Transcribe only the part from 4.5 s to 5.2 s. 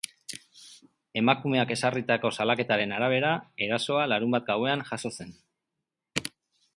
gauean jazo